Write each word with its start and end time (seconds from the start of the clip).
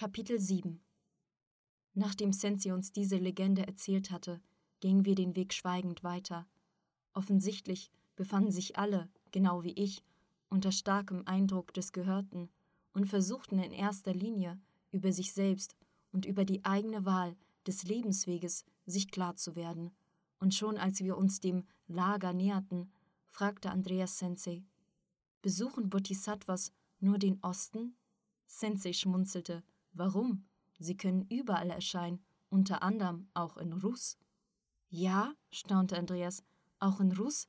Kapitel 0.00 0.40
7 0.40 0.80
Nachdem 1.92 2.32
Sensi 2.32 2.72
uns 2.72 2.90
diese 2.90 3.18
Legende 3.18 3.66
erzählt 3.66 4.10
hatte, 4.10 4.40
gingen 4.80 5.04
wir 5.04 5.14
den 5.14 5.36
Weg 5.36 5.52
schweigend 5.52 6.02
weiter. 6.02 6.48
Offensichtlich 7.12 7.90
befanden 8.16 8.50
sich 8.50 8.78
alle, 8.78 9.10
genau 9.30 9.62
wie 9.62 9.74
ich, 9.74 10.02
unter 10.48 10.72
starkem 10.72 11.24
Eindruck 11.26 11.74
des 11.74 11.92
Gehörten 11.92 12.48
und 12.94 13.08
versuchten 13.08 13.58
in 13.58 13.72
erster 13.72 14.14
Linie 14.14 14.58
über 14.90 15.12
sich 15.12 15.34
selbst 15.34 15.76
und 16.12 16.24
über 16.24 16.46
die 16.46 16.64
eigene 16.64 17.04
Wahl 17.04 17.36
des 17.66 17.82
Lebensweges 17.82 18.64
sich 18.86 19.10
klar 19.10 19.36
zu 19.36 19.54
werden. 19.54 19.90
Und 20.38 20.54
schon 20.54 20.78
als 20.78 21.00
wir 21.00 21.18
uns 21.18 21.40
dem 21.40 21.66
Lager 21.88 22.32
näherten, 22.32 22.90
fragte 23.26 23.70
Andreas 23.70 24.18
Sensei: 24.18 24.64
Besuchen 25.42 25.90
Bodhisattvas 25.90 26.72
nur 27.00 27.18
den 27.18 27.38
Osten? 27.42 27.98
Sensei 28.46 28.94
schmunzelte. 28.94 29.62
Warum? 29.92 30.44
Sie 30.78 30.96
können 30.96 31.26
überall 31.28 31.70
erscheinen, 31.70 32.22
unter 32.48 32.82
anderem 32.82 33.28
auch 33.34 33.56
in 33.56 33.72
Rus. 33.72 34.16
Ja, 34.88 35.32
staunte 35.50 35.96
Andreas, 35.96 36.42
auch 36.78 37.00
in 37.00 37.12
Rus? 37.12 37.46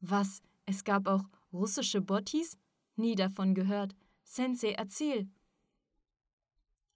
Was, 0.00 0.42
es 0.66 0.84
gab 0.84 1.06
auch 1.06 1.24
russische 1.52 2.00
Bottis? 2.00 2.58
Nie 2.96 3.14
davon 3.14 3.54
gehört. 3.54 3.94
Sensei, 4.24 4.72
erzähl. 4.72 5.28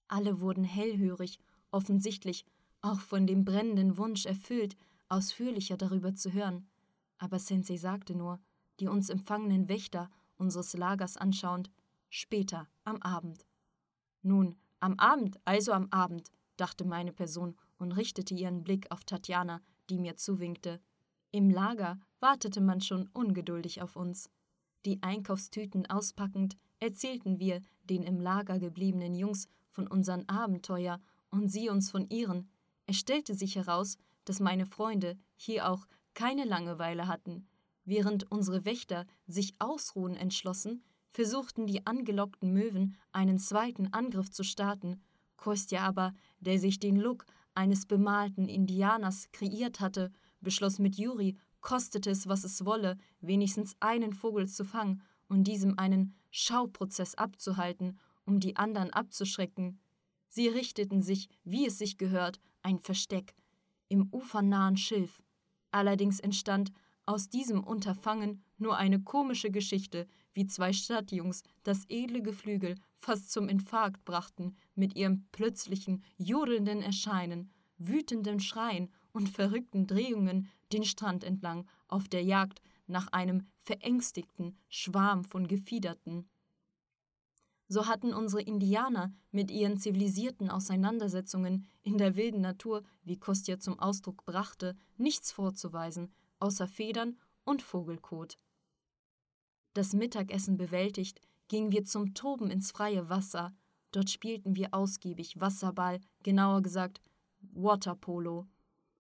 Alle 0.09 0.41
wurden 0.41 0.65
hellhörig, 0.65 1.39
offensichtlich 1.71 2.45
auch 2.83 3.01
von 3.01 3.27
dem 3.27 3.45
brennenden 3.45 3.97
Wunsch 3.97 4.27
erfüllt, 4.27 4.77
ausführlicher 5.09 5.77
darüber 5.77 6.15
zu 6.15 6.33
hören. 6.33 6.69
Aber 7.19 7.39
Sensei 7.39 7.77
sagte 7.77 8.15
nur, 8.15 8.41
die 8.81 8.89
uns 8.89 9.09
empfangenen 9.09 9.69
Wächter 9.69 10.11
unseres 10.37 10.75
Lagers 10.75 11.17
anschauend, 11.17 11.71
später, 12.11 12.69
am 12.85 13.01
Abend. 13.03 13.47
Nun, 14.23 14.57
am 14.81 14.99
Abend, 14.99 15.39
also 15.45 15.73
am 15.73 15.89
Abend, 15.91 16.31
dachte 16.57 16.85
meine 16.85 17.13
Person 17.13 17.57
und 17.79 17.93
richtete 17.93 18.35
ihren 18.35 18.63
Blick 18.63 18.91
auf 18.91 19.05
Tatjana, 19.05 19.61
die 19.91 19.99
mir 19.99 20.17
zuwinkte. 20.17 20.81
Im 21.31 21.51
Lager 21.51 21.99
wartete 22.21 22.61
man 22.61 22.81
schon 22.81 23.09
ungeduldig 23.13 23.83
auf 23.83 23.97
uns. 23.97 24.31
Die 24.85 25.03
Einkaufstüten 25.03 25.87
auspackend, 25.87 26.57
erzählten 26.79 27.39
wir 27.39 27.61
den 27.85 28.03
im 28.03 28.21
Lager 28.21 28.59
gebliebenen 28.59 29.15
Jungs 29.15 29.49
von 29.71 29.87
unserem 29.87 30.25
Abenteuer 30.29 31.01
und 31.31 31.49
sie 31.49 31.69
uns 31.69 31.91
von 31.91 32.09
ihren. 32.09 32.49
Es 32.87 32.97
stellte 32.97 33.35
sich 33.35 33.57
heraus, 33.57 33.99
dass 34.25 34.41
meine 34.41 34.67
Freunde 34.67 35.19
hier 35.37 35.69
auch 35.69 35.87
keine 36.15 36.45
Langeweile 36.45 37.09
hatten. 37.09 37.49
Während 37.85 38.31
unsere 38.31 38.65
Wächter 38.65 39.07
sich 39.27 39.55
ausruhen 39.59 40.17
entschlossen, 40.17 40.83
versuchten 41.17 41.67
die 41.67 41.87
angelockten 41.87 42.53
Möwen 42.53 42.95
einen 43.11 43.39
zweiten 43.39 43.91
Angriff 43.95 44.31
zu 44.31 44.43
starten. 44.43 45.01
Kostja 45.39 45.81
aber, 45.81 46.13
der 46.41 46.59
sich 46.59 46.79
den 46.79 46.97
Look 46.97 47.25
eines 47.55 47.87
bemalten 47.87 48.51
Indianers 48.51 49.33
kreiert 49.33 49.81
hatte, 49.81 50.13
beschloss 50.43 50.79
mit 50.79 50.97
Juri, 50.97 51.39
kostete 51.63 52.11
es, 52.11 52.29
was 52.29 52.45
es 52.45 52.67
wolle, 52.67 52.99
wenigstens 53.21 53.77
einen 53.81 54.13
Vogel 54.13 54.47
zu 54.47 54.63
fangen 54.63 55.01
und 55.27 55.45
diesem 55.45 55.79
einen 55.79 56.15
Schauprozess 56.31 57.15
abzuhalten, 57.15 57.99
um 58.27 58.39
die 58.39 58.57
anderen 58.57 58.91
abzuschrecken. 58.91 59.81
Sie 60.29 60.49
richteten 60.49 61.01
sich, 61.01 61.31
wie 61.45 61.67
es 61.67 61.79
sich 61.79 61.97
gehört, 61.97 62.41
ein 62.61 62.79
Versteck 62.79 63.35
im 63.89 64.13
ufernahen 64.13 64.77
Schilf. 64.77 65.23
Allerdings 65.71 66.21
entstand 66.21 66.73
aus 67.07 67.31
diesem 67.31 67.65
Unterfangen 67.65 68.45
nur 68.59 68.77
eine 68.77 69.01
komische 69.01 69.51
Geschichte, 69.51 70.07
wie 70.37 70.47
zwei 70.47 70.75
Stadtjungs 70.75 71.43
das 71.63 71.85
edle 71.89 72.21
Geflügel 72.21 72.77
fast 72.99 73.33
zum 73.33 73.49
Infarkt 73.49 74.05
brachten 74.05 74.55
mit 74.75 74.95
ihrem 74.95 75.27
plötzlichen, 75.33 76.05
jodelnden 76.19 76.83
Erscheinen, 76.83 77.51
wütenden 77.79 78.39
Schreien 78.39 78.93
und 79.13 79.31
verrückten 79.31 79.87
Drehungen 79.87 80.49
den 80.73 80.85
Strand 80.85 81.25
entlang 81.25 81.67
auf 81.89 82.07
der 82.09 82.23
Jagd 82.23 82.61
nach 82.87 83.09
einem 83.13 83.47
verängstigten 83.57 84.59
Schwarm 84.69 85.25
von 85.25 85.49
Gefiederten. 85.49 86.29
So 87.69 87.87
hatten 87.87 88.13
unsere 88.13 88.43
Indianer 88.43 89.13
mit 89.31 89.51
ihren 89.51 89.79
zivilisierten 89.79 90.51
Auseinandersetzungen 90.51 91.67
in 91.83 91.97
der 91.97 92.15
wilden 92.15 92.43
Natur, 92.43 92.83
wie 93.03 93.19
Kostja 93.19 93.59
zum 93.59 93.79
Ausdruck 93.79 94.25
brachte, 94.27 94.77
nichts 94.99 95.33
vorzuweisen, 95.33 96.13
außer 96.39 96.69
Federn 96.69 97.17
und 97.45 97.63
Vogelkot. 97.63 98.37
Das 99.77 99.93
Mittagessen 99.93 100.57
bewältigt, 100.57 101.21
gingen 101.49 101.71
wir 101.71 101.85
zum 101.85 102.15
Toben 102.15 102.51
ins 102.51 102.71
freie 102.71 103.11
Wasser. 103.11 103.55
Dort 103.93 104.09
spielten 104.09 104.57
wir 104.57 104.73
ausgiebig 104.73 105.39
Wasserball, 105.39 106.01
genauer 106.23 106.63
gesagt 106.63 107.03
Waterpolo. 107.53 108.47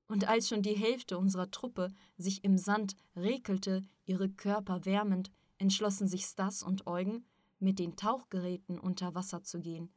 Und 0.06 0.28
als 0.28 0.50
schon 0.50 0.60
die 0.60 0.76
Hälfte 0.76 1.16
unserer 1.16 1.50
Truppe 1.50 1.94
sich 2.18 2.44
im 2.44 2.58
Sand 2.58 2.94
rekelte, 3.16 3.84
ihre 4.04 4.28
Körper 4.28 4.84
wärmend, 4.84 5.30
entschlossen 5.56 6.08
sich 6.08 6.26
Stas 6.26 6.62
und 6.62 6.86
Eugen, 6.86 7.24
mit 7.58 7.78
den 7.78 7.96
Tauchgeräten 7.96 8.78
unter 8.78 9.14
Wasser 9.14 9.42
zu 9.42 9.60
gehen. 9.60 9.90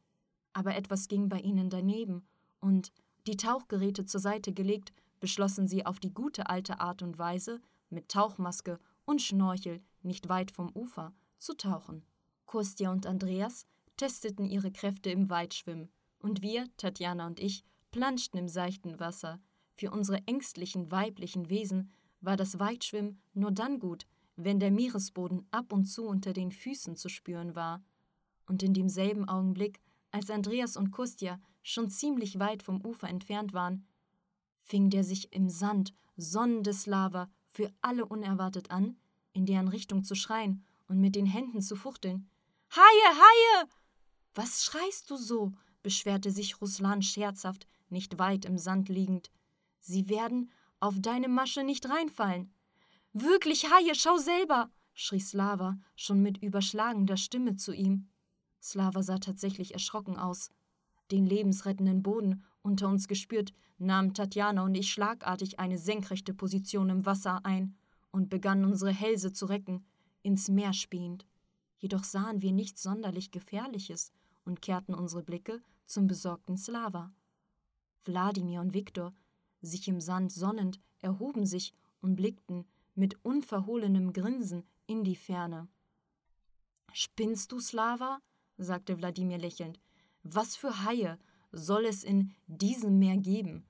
Aber 0.54 0.76
etwas 0.76 1.08
ging 1.08 1.28
bei 1.28 1.40
ihnen 1.40 1.68
daneben, 1.68 2.26
und, 2.58 2.90
die 3.26 3.36
Tauchgeräte 3.36 4.06
zur 4.06 4.20
Seite 4.20 4.54
gelegt, 4.54 4.94
beschlossen 5.20 5.68
sie 5.68 5.84
auf 5.84 6.00
die 6.00 6.14
gute 6.14 6.48
alte 6.48 6.80
Art 6.80 7.02
und 7.02 7.18
Weise, 7.18 7.60
mit 7.90 8.08
Tauchmaske 8.08 8.78
und 9.04 9.22
Schnorchel 9.22 9.82
nicht 10.02 10.28
weit 10.28 10.50
vom 10.50 10.70
Ufer, 10.74 11.14
zu 11.38 11.56
tauchen. 11.56 12.04
Kostja 12.46 12.90
und 12.90 13.06
Andreas 13.06 13.66
testeten 13.96 14.46
ihre 14.46 14.72
Kräfte 14.72 15.10
im 15.10 15.30
Weitschwimmen, 15.30 15.90
und 16.18 16.42
wir, 16.42 16.66
Tatjana 16.76 17.26
und 17.26 17.40
ich, 17.40 17.64
planschten 17.90 18.38
im 18.38 18.48
seichten 18.48 19.00
Wasser. 19.00 19.40
Für 19.74 19.90
unsere 19.90 20.26
ängstlichen 20.26 20.90
weiblichen 20.90 21.48
Wesen 21.48 21.90
war 22.20 22.36
das 22.36 22.58
Weitschwimmen 22.58 23.22
nur 23.32 23.50
dann 23.50 23.78
gut, 23.78 24.06
wenn 24.36 24.60
der 24.60 24.70
Meeresboden 24.70 25.46
ab 25.50 25.72
und 25.72 25.86
zu 25.86 26.06
unter 26.06 26.32
den 26.32 26.52
Füßen 26.52 26.96
zu 26.96 27.08
spüren 27.08 27.54
war. 27.54 27.82
Und 28.46 28.62
in 28.62 28.74
demselben 28.74 29.28
Augenblick, 29.28 29.80
als 30.10 30.30
Andreas 30.30 30.76
und 30.76 30.90
Kostja 30.90 31.40
schon 31.62 31.88
ziemlich 31.88 32.38
weit 32.38 32.62
vom 32.62 32.84
Ufer 32.84 33.08
entfernt 33.08 33.52
waren, 33.52 33.86
fing 34.58 34.90
der 34.90 35.04
sich 35.04 35.32
im 35.32 35.48
Sand 35.48 35.94
sonnende 36.16 36.72
Slava 36.72 37.30
für 37.50 37.72
alle 37.80 38.06
unerwartet 38.06 38.70
an, 38.70 38.96
in 39.32 39.46
deren 39.46 39.68
Richtung 39.68 40.04
zu 40.04 40.14
schreien 40.14 40.64
und 40.88 41.00
mit 41.00 41.14
den 41.14 41.26
Händen 41.26 41.62
zu 41.62 41.76
fuchteln. 41.76 42.28
Haie, 42.74 43.16
Haie! 43.16 43.68
Was 44.34 44.64
schreist 44.64 45.10
du 45.10 45.16
so? 45.16 45.52
beschwerte 45.82 46.30
sich 46.30 46.60
Ruslan 46.60 47.02
scherzhaft, 47.02 47.66
nicht 47.88 48.18
weit 48.18 48.44
im 48.44 48.58
Sand 48.58 48.88
liegend. 48.88 49.30
Sie 49.78 50.08
werden 50.08 50.50
auf 50.78 50.94
deine 50.98 51.28
Masche 51.28 51.64
nicht 51.64 51.88
reinfallen. 51.88 52.52
Wirklich, 53.12 53.70
Haie, 53.70 53.94
schau 53.94 54.18
selber! 54.18 54.70
schrie 54.94 55.20
Slava, 55.20 55.78
schon 55.96 56.20
mit 56.22 56.42
überschlagender 56.42 57.16
Stimme 57.16 57.56
zu 57.56 57.72
ihm. 57.72 58.08
Slava 58.62 59.02
sah 59.02 59.18
tatsächlich 59.18 59.72
erschrocken 59.72 60.16
aus. 60.16 60.50
Den 61.10 61.24
lebensrettenden 61.24 62.02
Boden 62.02 62.44
unter 62.62 62.88
uns 62.88 63.08
gespürt, 63.08 63.52
nahmen 63.78 64.14
Tatjana 64.14 64.62
und 64.62 64.74
ich 64.74 64.92
schlagartig 64.92 65.58
eine 65.58 65.78
senkrechte 65.78 66.34
Position 66.34 66.90
im 66.90 67.06
Wasser 67.06 67.44
ein 67.44 67.76
und 68.10 68.28
begannen 68.28 68.64
unsere 68.64 68.92
Hälse 68.92 69.32
zu 69.32 69.46
recken, 69.46 69.84
ins 70.22 70.48
Meer 70.48 70.72
spähend. 70.72 71.26
Jedoch 71.78 72.04
sahen 72.04 72.42
wir 72.42 72.52
nichts 72.52 72.82
sonderlich 72.82 73.30
Gefährliches 73.30 74.12
und 74.44 74.60
kehrten 74.60 74.94
unsere 74.94 75.22
Blicke 75.22 75.62
zum 75.86 76.06
besorgten 76.06 76.56
Slava. 76.56 77.12
Wladimir 78.04 78.60
und 78.60 78.74
Viktor, 78.74 79.14
sich 79.62 79.88
im 79.88 80.00
Sand 80.00 80.32
sonnend, 80.32 80.80
erhoben 81.00 81.46
sich 81.46 81.72
und 82.00 82.16
blickten 82.16 82.66
mit 82.94 83.22
unverhohlenem 83.24 84.12
Grinsen 84.12 84.64
in 84.86 85.04
die 85.04 85.16
Ferne. 85.16 85.68
Spinnst 86.92 87.52
du, 87.52 87.60
Slava? 87.60 88.20
sagte 88.58 88.98
Wladimir 88.98 89.38
lächelnd. 89.38 89.80
Was 90.22 90.56
für 90.56 90.84
Haie 90.84 91.18
soll 91.52 91.84
es 91.84 92.04
in 92.04 92.32
diesem 92.46 92.98
Meer 92.98 93.16
geben? 93.16 93.64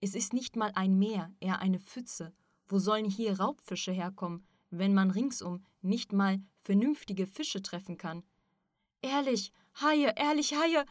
Es 0.00 0.14
ist 0.14 0.32
nicht 0.32 0.56
mal 0.56 0.72
ein 0.74 0.98
Meer, 0.98 1.32
eher 1.40 1.60
eine 1.60 1.78
Pfütze. 1.78 2.32
Wo 2.68 2.78
sollen 2.78 3.08
hier 3.08 3.38
Raubfische 3.38 3.92
herkommen, 3.92 4.44
wenn 4.70 4.94
man 4.94 5.10
ringsum 5.10 5.64
nicht 5.80 6.12
mal 6.12 6.40
vernünftige 6.62 7.26
Fische 7.26 7.62
treffen 7.62 7.98
kann? 7.98 8.22
Ehrlich, 9.02 9.52
Haie, 9.80 10.12
ehrlich, 10.16 10.54
Haie! 10.54 10.84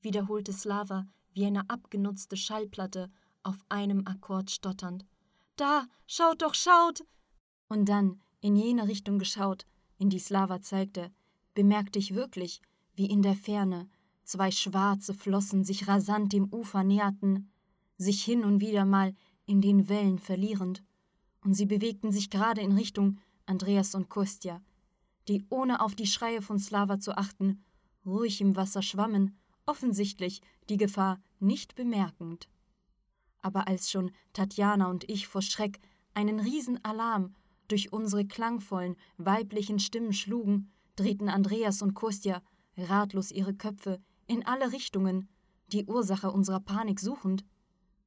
wiederholte 0.00 0.52
Slava 0.52 1.06
wie 1.36 1.44
eine 1.44 1.68
abgenutzte 1.68 2.36
Schallplatte, 2.36 3.10
auf 3.42 3.58
einem 3.68 4.06
Akkord 4.06 4.50
stotternd. 4.50 5.04
Da, 5.56 5.86
schaut 6.06 6.40
doch, 6.40 6.54
schaut! 6.54 7.04
Und 7.68 7.88
dann, 7.88 8.22
in 8.40 8.56
jene 8.56 8.88
Richtung 8.88 9.18
geschaut, 9.18 9.66
in 9.98 10.08
die 10.08 10.18
Slava 10.18 10.62
zeigte, 10.62 11.12
bemerkte 11.54 11.98
ich 11.98 12.14
wirklich, 12.14 12.62
wie 12.94 13.06
in 13.06 13.20
der 13.20 13.36
Ferne 13.36 13.88
zwei 14.26 14.50
schwarze 14.50 15.14
Flossen 15.14 15.64
sich 15.64 15.88
rasant 15.88 16.32
dem 16.32 16.52
Ufer 16.52 16.84
näherten, 16.84 17.50
sich 17.96 18.22
hin 18.22 18.44
und 18.44 18.60
wieder 18.60 18.84
mal 18.84 19.14
in 19.46 19.60
den 19.60 19.88
Wellen 19.88 20.18
verlierend, 20.18 20.82
und 21.42 21.54
sie 21.54 21.66
bewegten 21.66 22.12
sich 22.12 22.28
gerade 22.28 22.60
in 22.60 22.72
Richtung 22.72 23.18
Andreas 23.46 23.94
und 23.94 24.08
Kostja, 24.08 24.60
die 25.28 25.44
ohne 25.48 25.80
auf 25.80 25.94
die 25.94 26.06
Schreie 26.06 26.42
von 26.42 26.58
Slava 26.58 26.98
zu 26.98 27.16
achten, 27.16 27.64
ruhig 28.04 28.40
im 28.40 28.56
Wasser 28.56 28.82
schwammen 28.82 29.36
offensichtlich 29.66 30.40
die 30.68 30.76
Gefahr 30.76 31.20
nicht 31.40 31.74
bemerkend. 31.74 32.48
Aber 33.42 33.68
als 33.68 33.90
schon 33.90 34.12
Tatjana 34.32 34.88
und 34.88 35.08
ich 35.08 35.26
vor 35.26 35.42
Schreck 35.42 35.80
einen 36.14 36.40
Riesenalarm 36.40 37.34
durch 37.68 37.92
unsere 37.92 38.26
klangvollen 38.26 38.96
weiblichen 39.18 39.78
Stimmen 39.78 40.12
schlugen, 40.12 40.72
drehten 40.94 41.28
Andreas 41.28 41.82
und 41.82 41.94
Kostja 41.94 42.42
ratlos 42.76 43.30
ihre 43.30 43.54
Köpfe 43.54 44.00
in 44.26 44.44
alle 44.46 44.72
Richtungen, 44.72 45.28
die 45.68 45.86
Ursache 45.86 46.30
unserer 46.30 46.60
Panik 46.60 47.00
suchend. 47.00 47.44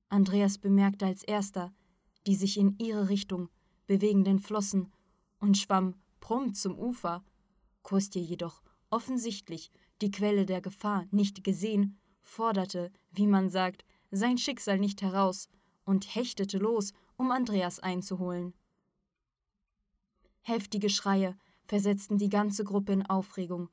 Andreas 0.09 0.57
bemerkte 0.57 1.05
als 1.05 1.23
erster 1.23 1.73
die 2.27 2.35
sich 2.35 2.57
in 2.57 2.77
ihre 2.77 3.09
Richtung 3.09 3.49
bewegenden 3.87 4.39
Flossen 4.39 4.91
und 5.39 5.57
schwamm 5.57 5.95
prompt 6.19 6.57
zum 6.57 6.77
Ufer. 6.77 7.23
Kostja 7.81 8.21
jedoch, 8.21 8.61
offensichtlich 8.89 9.71
die 10.01 10.11
Quelle 10.11 10.45
der 10.45 10.61
Gefahr 10.61 11.05
nicht 11.11 11.43
gesehen, 11.43 11.99
forderte, 12.21 12.91
wie 13.11 13.27
man 13.27 13.49
sagt, 13.49 13.85
sein 14.11 14.37
Schicksal 14.37 14.79
nicht 14.79 15.01
heraus 15.01 15.49
und 15.85 16.13
hechtete 16.15 16.57
los, 16.57 16.93
um 17.17 17.31
Andreas 17.31 17.79
einzuholen. 17.79 18.53
Heftige 20.41 20.89
Schreie 20.89 21.37
versetzten 21.65 22.17
die 22.17 22.29
ganze 22.29 22.63
Gruppe 22.63 22.93
in 22.93 23.05
Aufregung, 23.05 23.69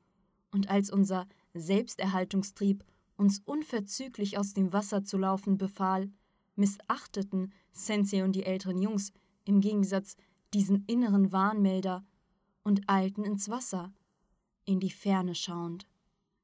und 0.51 0.69
als 0.69 0.89
unser 0.89 1.27
Selbsterhaltungstrieb 1.59 2.83
uns 3.17 3.41
unverzüglich 3.45 4.37
aus 4.37 4.53
dem 4.53 4.73
Wasser 4.73 5.03
zu 5.03 5.17
laufen 5.17 5.57
befahl, 5.57 6.11
missachteten 6.55 7.51
Sensei 7.71 8.23
und 8.23 8.33
die 8.33 8.43
älteren 8.43 8.81
Jungs 8.81 9.11
im 9.45 9.61
Gegensatz 9.61 10.15
diesen 10.53 10.85
inneren 10.85 11.31
Warnmelder 11.31 12.05
und 12.63 12.81
eilten 12.87 13.23
ins 13.23 13.49
Wasser, 13.49 13.93
in 14.65 14.79
die 14.79 14.91
Ferne 14.91 15.35
schauend. 15.35 15.87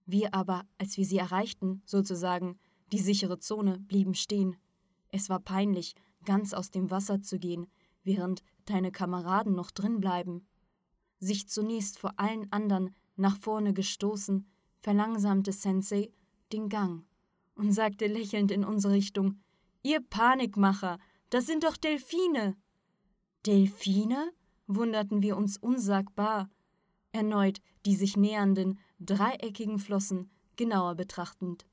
Wir 0.06 0.34
aber, 0.34 0.66
als 0.78 0.98
wir 0.98 1.06
sie 1.06 1.18
erreichten, 1.18 1.82
sozusagen 1.86 2.58
die 2.92 3.00
sichere 3.00 3.40
Zone, 3.40 3.80
blieben 3.80 4.14
stehen. 4.14 4.56
Es 5.10 5.30
war 5.30 5.40
peinlich, 5.40 5.96
ganz 6.26 6.54
aus 6.54 6.72
dem 6.72 6.92
Wasser 6.92 7.22
zu 7.22 7.40
gehen, 7.40 7.68
während 8.04 8.44
deine 8.66 8.92
Kameraden 8.92 9.54
noch 9.54 9.72
drin 9.72 10.00
bleiben. 10.00 10.48
Sich 11.20 11.48
zunächst 11.48 12.00
vor 12.00 12.14
allen 12.18 12.52
anderen 12.52 12.96
nach 13.16 13.38
vorne 13.38 13.74
gestoßen, 13.74 14.46
verlangsamte 14.84 15.52
Sensei 15.52 16.12
den 16.52 16.70
Gang 16.70 17.06
und 17.56 17.72
sagte 17.72 18.06
lächelnd 18.08 18.52
in 18.52 18.64
unsere 18.64 18.94
Richtung: 18.94 19.42
Ihr 19.82 20.02
Panikmacher, 20.02 21.00
das 21.30 21.48
sind 21.48 21.64
doch 21.64 21.78
Delfine. 21.78 22.56
Delfine? 23.46 24.32
wunderten 24.68 25.22
wir 25.22 25.36
uns 25.36 25.58
unsagbar, 25.58 26.50
erneut 27.12 27.60
die 27.86 27.96
sich 27.96 28.16
nähernden, 28.16 28.80
dreieckigen 29.00 29.78
Flossen 29.78 30.32
genauer 30.56 30.96
betrachtend. 30.96 31.66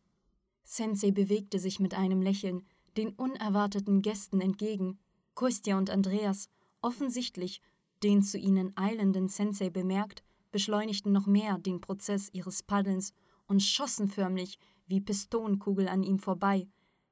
Sensei 0.64 1.12
bewegte 1.12 1.58
sich 1.58 1.78
mit 1.78 1.94
einem 1.94 2.20
Lächeln 2.20 2.66
den 2.96 3.10
unerwarteten 3.10 4.02
Gästen 4.02 4.40
entgegen. 4.40 4.98
Kostja 5.34 5.78
und 5.78 5.90
Andreas, 5.90 6.48
offensichtlich 6.80 7.60
den 8.02 8.22
zu 8.22 8.38
ihnen 8.38 8.76
eilenden 8.76 9.28
Sensei 9.28 9.70
bemerkt, 9.70 10.24
beschleunigten 10.50 11.12
noch 11.12 11.26
mehr 11.26 11.58
den 11.58 11.80
Prozess 11.80 12.28
ihres 12.32 12.62
Paddelns 12.62 13.12
und 13.46 13.62
schossen 13.62 14.08
förmlich 14.08 14.58
wie 14.86 15.00
Pistonenkugel 15.00 15.88
an 15.88 16.02
ihm 16.02 16.18
vorbei, 16.18 16.68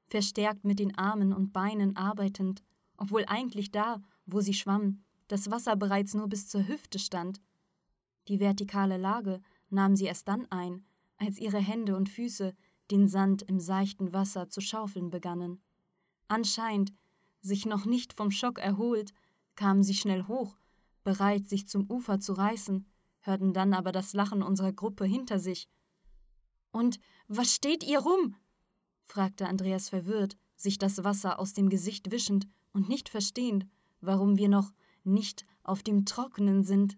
verstärkt 0.07 0.65
mit 0.65 0.79
den 0.79 0.97
Armen 0.97 1.33
und 1.33 1.53
Beinen 1.53 1.95
arbeitend, 1.95 2.63
obwohl 2.97 3.25
eigentlich 3.25 3.71
da, 3.71 4.01
wo 4.25 4.41
sie 4.41 4.53
schwammen, 4.53 5.03
das 5.27 5.49
Wasser 5.51 5.75
bereits 5.75 6.13
nur 6.13 6.27
bis 6.27 6.47
zur 6.47 6.67
Hüfte 6.67 6.99
stand. 6.99 7.41
Die 8.27 8.39
vertikale 8.39 8.97
Lage 8.97 9.41
nahm 9.69 9.95
sie 9.95 10.05
erst 10.05 10.27
dann 10.27 10.45
ein, 10.51 10.85
als 11.17 11.37
ihre 11.39 11.59
Hände 11.59 11.95
und 11.95 12.09
Füße 12.09 12.53
den 12.91 13.07
Sand 13.07 13.43
im 13.43 13.59
seichten 13.59 14.13
Wasser 14.13 14.49
zu 14.49 14.61
schaufeln 14.61 15.09
begannen. 15.09 15.61
Anscheinend, 16.27 16.93
sich 17.41 17.65
noch 17.65 17.85
nicht 17.85 18.13
vom 18.13 18.31
Schock 18.31 18.59
erholt, 18.59 19.13
kamen 19.55 19.83
sie 19.83 19.93
schnell 19.93 20.27
hoch, 20.27 20.57
bereit, 21.03 21.47
sich 21.47 21.67
zum 21.67 21.89
Ufer 21.89 22.19
zu 22.19 22.33
reißen, 22.33 22.85
hörten 23.29 23.53
dann 23.53 23.73
aber 23.73 23.91
das 23.91 24.13
Lachen 24.13 24.41
unserer 24.41 24.73
Gruppe 24.73 25.05
hinter 25.05 25.39
sich. 25.39 25.69
Und 26.71 26.99
was 27.27 27.53
steht 27.53 27.83
ihr 27.83 27.99
rum? 27.99 28.35
fragte 29.05 29.47
Andreas 29.47 29.89
verwirrt, 29.89 30.35
sich 30.55 30.77
das 30.77 31.03
Wasser 31.03 31.39
aus 31.39 31.53
dem 31.53 31.69
Gesicht 31.69 32.11
wischend 32.11 32.47
und 32.73 32.89
nicht 32.89 33.07
verstehend, 33.09 33.67
warum 34.01 34.37
wir 34.37 34.49
noch 34.49 34.71
nicht 35.03 35.45
auf 35.63 35.83
dem 35.83 36.05
Trockenen 36.05 36.63
sind. 36.63 36.97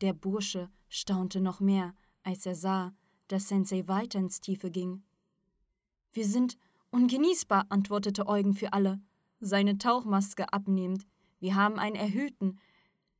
Der 0.00 0.12
Bursche 0.12 0.68
staunte 0.88 1.40
noch 1.40 1.60
mehr, 1.60 1.94
als 2.22 2.46
er 2.46 2.54
sah, 2.54 2.94
dass 3.28 3.48
Sensei 3.48 3.86
weiter 3.86 4.18
ins 4.18 4.40
Tiefe 4.40 4.70
ging. 4.70 5.02
Wir 6.12 6.26
sind 6.26 6.56
ungenießbar, 6.90 7.66
antwortete 7.70 8.26
Eugen 8.26 8.54
für 8.54 8.72
alle, 8.72 9.00
seine 9.40 9.78
Tauchmaske 9.78 10.52
abnehmend. 10.52 11.06
Wir 11.40 11.54
haben 11.54 11.78
einen 11.78 11.96
erhöhten 11.96 12.58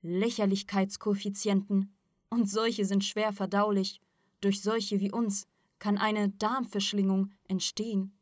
Lächerlichkeitskoeffizienten, 0.03 1.95
und 2.35 2.51
solche 2.51 2.85
sind 2.85 3.05
schwer 3.05 3.33
verdaulich. 3.33 4.01
Durch 4.41 4.61
solche 4.61 4.99
wie 4.99 5.13
uns 5.13 5.47
kann 5.79 5.99
eine 5.99 6.31
Darmverschlingung 6.31 7.31
entstehen. 7.47 8.13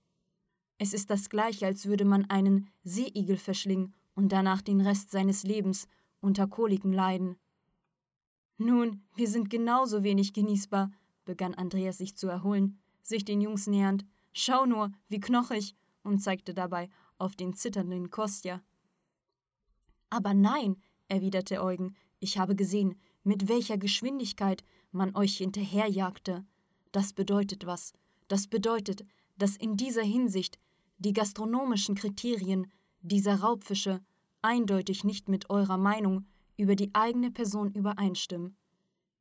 Es 0.76 0.92
ist 0.92 1.08
das 1.10 1.30
gleiche, 1.30 1.64
als 1.64 1.86
würde 1.86 2.04
man 2.04 2.28
einen 2.28 2.68
Seeigel 2.84 3.38
verschlingen 3.38 3.94
und 4.14 4.30
danach 4.30 4.60
den 4.60 4.82
Rest 4.82 5.10
seines 5.10 5.44
Lebens 5.44 5.88
unter 6.20 6.46
Koliken 6.46 6.92
leiden. 6.92 7.36
Nun, 8.58 9.02
wir 9.14 9.28
sind 9.28 9.48
genauso 9.48 10.02
wenig 10.02 10.34
genießbar, 10.34 10.90
begann 11.24 11.54
Andreas 11.54 11.98
sich 11.98 12.14
zu 12.14 12.28
erholen, 12.28 12.78
sich 13.02 13.24
den 13.24 13.40
Jungs 13.40 13.66
nähernd. 13.66 14.04
Schau 14.32 14.66
nur, 14.66 14.92
wie 15.08 15.20
knochig, 15.20 15.74
und 16.02 16.18
zeigte 16.18 16.52
dabei 16.52 16.90
auf 17.16 17.36
den 17.36 17.54
zitternden 17.54 18.10
Kostja. 18.10 18.60
Aber 20.10 20.34
nein, 20.34 20.82
erwiderte 21.08 21.62
Eugen, 21.62 21.94
ich 22.18 22.38
habe 22.38 22.54
gesehen, 22.54 22.96
mit 23.24 23.48
welcher 23.48 23.78
Geschwindigkeit 23.78 24.64
man 24.90 25.14
euch 25.14 25.36
hinterherjagte. 25.36 26.44
Das 26.90 27.12
bedeutet 27.12 27.66
was. 27.66 27.92
Das 28.28 28.46
bedeutet, 28.46 29.04
dass 29.36 29.56
in 29.56 29.76
dieser 29.76 30.02
Hinsicht 30.02 30.58
die 30.98 31.12
gastronomischen 31.12 31.94
Kriterien 31.94 32.70
dieser 33.00 33.40
Raubfische 33.40 34.00
eindeutig 34.42 35.04
nicht 35.04 35.28
mit 35.28 35.50
eurer 35.50 35.78
Meinung 35.78 36.26
über 36.56 36.76
die 36.76 36.94
eigene 36.94 37.30
Person 37.30 37.72
übereinstimmen. 37.72 38.56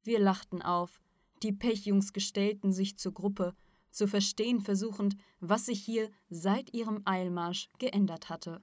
Wir 0.04 0.20
lachten 0.20 0.62
auf, 0.62 1.00
die 1.44 1.54
Pechjungs 1.54 2.14
gestellten 2.14 2.72
sich 2.72 2.98
zur 2.98 3.14
Gruppe, 3.14 3.56
zu 3.90 4.08
verstehen 4.08 4.62
versuchend, 4.62 5.16
was 5.40 5.66
sich 5.66 5.84
hier 5.84 6.10
seit 6.30 6.74
ihrem 6.74 7.02
Eilmarsch 7.06 7.70
geändert 7.78 8.30
hatte. 8.30 8.62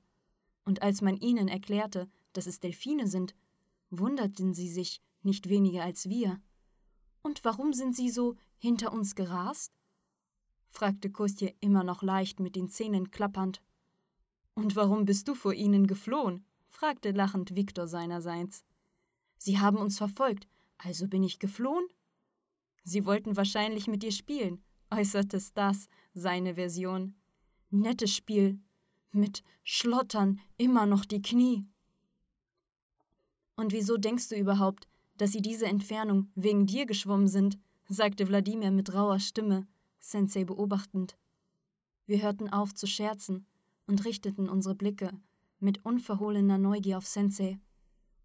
Und 0.64 0.82
als 0.82 1.02
man 1.02 1.16
ihnen 1.16 1.48
erklärte, 1.48 2.08
dass 2.32 2.46
es 2.46 2.60
Delfine 2.60 3.06
sind, 3.06 3.34
wunderten 3.90 4.54
sie 4.54 4.68
sich 4.68 5.00
nicht 5.28 5.48
weniger 5.48 5.84
als 5.84 6.08
wir. 6.08 6.40
Und 7.22 7.44
warum 7.44 7.72
sind 7.72 7.94
sie 7.94 8.10
so 8.10 8.34
hinter 8.56 8.92
uns 8.92 9.14
gerast? 9.14 9.72
fragte 10.70 11.10
Kostje 11.10 11.54
immer 11.60 11.84
noch 11.84 12.02
leicht 12.02 12.40
mit 12.40 12.56
den 12.56 12.68
Zähnen 12.68 13.10
klappernd. 13.10 13.62
Und 14.54 14.74
warum 14.74 15.04
bist 15.04 15.28
du 15.28 15.34
vor 15.34 15.54
ihnen 15.54 15.86
geflohen? 15.86 16.44
fragte 16.68 17.12
lachend 17.12 17.54
Viktor 17.54 17.86
seinerseits. 17.86 18.64
Sie 19.36 19.58
haben 19.58 19.78
uns 19.78 19.98
verfolgt, 19.98 20.48
also 20.78 21.06
bin 21.06 21.22
ich 21.22 21.38
geflohen? 21.38 21.86
Sie 22.82 23.04
wollten 23.04 23.36
wahrscheinlich 23.36 23.86
mit 23.86 24.02
dir 24.02 24.12
spielen, 24.12 24.62
äußerte 24.90 25.40
Stas 25.40 25.88
seine 26.14 26.54
Version. 26.54 27.14
Nettes 27.70 28.14
Spiel. 28.14 28.58
Mit 29.10 29.42
Schlottern 29.64 30.40
immer 30.56 30.86
noch 30.86 31.04
die 31.04 31.22
Knie. 31.22 31.66
Und 33.56 33.72
wieso 33.72 33.96
denkst 33.96 34.28
du 34.28 34.36
überhaupt, 34.36 34.86
dass 35.18 35.32
sie 35.32 35.42
diese 35.42 35.66
Entfernung 35.66 36.30
wegen 36.34 36.66
dir 36.66 36.86
geschwommen 36.86 37.28
sind, 37.28 37.58
sagte 37.86 38.26
Wladimir 38.28 38.70
mit 38.70 38.94
rauer 38.94 39.18
Stimme, 39.18 39.66
Sensei 40.00 40.44
beobachtend. 40.44 41.18
Wir 42.06 42.22
hörten 42.22 42.48
auf 42.48 42.74
zu 42.74 42.86
scherzen 42.86 43.46
und 43.86 44.04
richteten 44.04 44.48
unsere 44.48 44.74
Blicke 44.74 45.12
mit 45.58 45.84
unverhohlener 45.84 46.56
Neugier 46.56 46.98
auf 46.98 47.06
Sensei, 47.06 47.58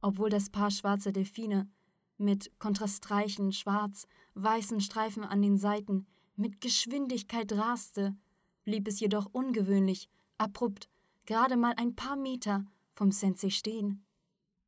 obwohl 0.02 0.30
das 0.30 0.50
Paar 0.50 0.72
schwarzer 0.72 1.12
Delfine 1.12 1.70
mit 2.18 2.52
kontrastreichen 2.60 3.52
schwarz-weißen 3.52 4.80
Streifen 4.80 5.24
an 5.24 5.42
den 5.42 5.58
Seiten 5.58 6.06
mit 6.36 6.62
Geschwindigkeit 6.62 7.52
raste, 7.54 8.16
blieb 8.64 8.88
es 8.88 9.00
jedoch 9.00 9.28
ungewöhnlich, 9.32 10.10
abrupt, 10.38 10.90
gerade 11.26 11.58
mal 11.58 11.74
ein 11.78 11.96
paar 11.96 12.16
Meter 12.16 12.66
vom 12.94 13.12
Sensei 13.12 13.50
stehen. 13.50 14.06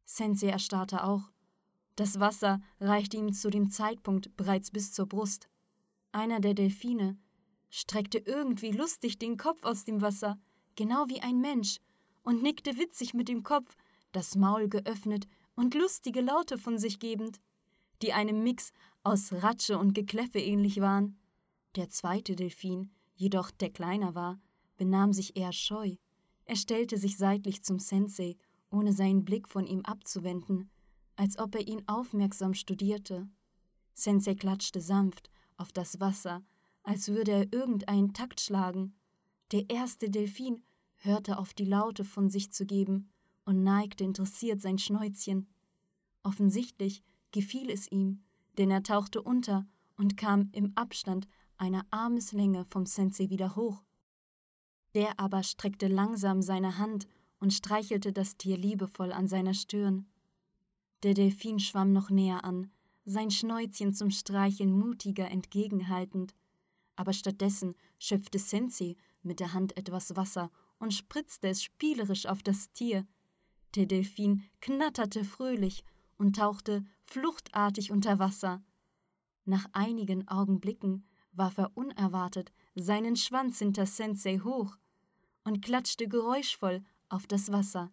Sensei 0.06 0.48
erstarrte 0.48 1.04
auch. 1.04 1.32
Das 1.96 2.20
Wasser 2.20 2.62
reichte 2.80 3.18
ihm 3.18 3.32
zu 3.32 3.50
dem 3.50 3.70
Zeitpunkt 3.70 4.36
bereits 4.36 4.72
bis 4.72 4.92
zur 4.92 5.08
Brust. 5.08 5.50
Einer 6.12 6.40
der 6.40 6.54
Delfine 6.54 7.18
streckte 7.70 8.18
irgendwie 8.20 8.72
lustig 8.72 9.18
den 9.18 9.38
Kopf 9.38 9.64
aus 9.64 9.86
dem 9.86 10.02
Wasser, 10.02 10.38
genau 10.76 11.08
wie 11.08 11.22
ein 11.22 11.40
Mensch, 11.40 11.80
und 12.24 12.42
nickte 12.42 12.78
witzig 12.78 13.14
mit 13.14 13.30
dem 13.30 13.44
Kopf, 13.44 13.76
das 14.12 14.36
Maul 14.36 14.68
geöffnet 14.68 15.28
und 15.56 15.74
lustige 15.74 16.22
Laute 16.22 16.58
von 16.58 16.78
sich 16.78 17.00
gebend, 17.00 17.40
die 18.02 18.14
einem 18.14 18.44
Mix 18.44 18.72
aus 19.04 19.32
Ratsche 19.32 19.78
und 19.78 19.94
Gekläffe 19.94 20.40
ähnlich 20.40 20.82
waren. 20.82 21.18
Der 21.76 21.90
zweite 21.90 22.36
Delfin, 22.36 22.92
jedoch 23.14 23.52
der 23.52 23.70
kleiner 23.70 24.16
war, 24.16 24.40
benahm 24.78 25.14
sich 25.14 25.38
eher 25.38 25.54
scheu. 25.54 25.96
Er 26.46 26.56
stellte 26.56 26.98
sich 26.98 27.18
seitlich 27.18 27.64
zum 27.64 27.80
Sensei, 27.80 28.36
ohne 28.70 28.92
seinen 28.92 29.24
Blick 29.24 29.48
von 29.48 29.66
ihm 29.66 29.82
abzuwenden, 29.82 30.70
als 31.16 31.38
ob 31.38 31.56
er 31.56 31.68
ihn 31.68 31.84
aufmerksam 31.88 32.54
studierte. 32.54 33.28
Sensei 33.94 34.36
klatschte 34.36 34.82
sanft 34.82 35.30
auf 35.58 35.72
das 35.72 36.00
Wasser, 36.00 36.44
als 36.84 37.08
würde 37.08 37.32
er 37.32 37.54
irgendeinen 37.54 38.14
Takt 38.14 38.42
schlagen. 38.42 38.96
Der 39.52 39.70
erste 39.70 40.10
Delfin 40.10 40.64
hörte 40.98 41.38
auf, 41.38 41.54
die 41.54 41.66
Laute 41.66 42.04
von 42.04 42.30
sich 42.30 42.52
zu 42.52 42.66
geben 42.66 43.10
und 43.46 43.64
neigte 43.64 44.04
interessiert 44.04 44.62
sein 44.62 44.78
Schnäuzchen. 44.78 45.48
Offensichtlich 46.24 47.04
gefiel 47.32 47.70
es 47.70 47.92
ihm, 47.92 48.24
denn 48.58 48.72
er 48.72 48.84
tauchte 48.84 49.22
unter 49.22 49.66
und 49.98 50.18
kam 50.18 50.50
im 50.52 50.74
Abstand 50.76 51.28
einer 51.58 51.86
Armeslänge 51.92 52.66
vom 52.66 52.86
Sensei 52.86 53.30
wieder 53.30 53.56
hoch. 53.56 53.84
Der 54.94 55.20
aber 55.20 55.44
streckte 55.44 55.88
langsam 55.88 56.42
seine 56.42 56.78
Hand 56.78 57.08
und 57.40 57.54
streichelte 57.54 58.14
das 58.14 58.38
Tier 58.38 58.58
liebevoll 58.58 59.12
an 59.12 59.28
seiner 59.28 59.54
Stirn. 59.54 60.08
Der 61.06 61.14
Delfin 61.14 61.60
schwamm 61.60 61.94
noch 61.94 62.10
näher 62.10 62.44
an, 62.44 62.72
sein 63.06 63.30
Schnäuzchen 63.30 63.94
zum 63.94 64.10
Streicheln 64.10 64.72
mutiger 64.72 65.30
entgegenhaltend. 65.30 66.34
Aber 66.96 67.14
stattdessen 67.14 67.76
schöpfte 68.00 68.40
Sensei 68.40 68.96
mit 69.22 69.40
der 69.40 69.54
Hand 69.54 69.78
etwas 69.78 70.16
Wasser 70.16 70.50
und 70.80 70.96
spritzte 70.96 71.50
es 71.50 71.62
spielerisch 71.62 72.26
auf 72.26 72.42
das 72.42 72.72
Tier. 72.72 73.06
Der 73.76 73.86
Delfin 73.86 74.46
knatterte 74.62 75.24
fröhlich 75.26 75.84
und 76.18 76.38
tauchte 76.38 76.84
fluchtartig 77.04 77.92
unter 77.92 78.18
Wasser. 78.18 78.64
Nach 79.46 79.68
einigen 79.74 80.28
Augenblicken 80.28 81.06
warf 81.34 81.60
er 81.60 81.70
unerwartet 81.78 82.52
seinen 82.74 83.16
Schwanz 83.16 83.60
hinter 83.60 83.86
Sensei 83.86 84.40
hoch 84.40 84.76
und 85.44 85.64
klatschte 85.64 86.08
geräuschvoll 86.08 86.84
auf 87.10 87.28
das 87.28 87.52
Wasser, 87.52 87.92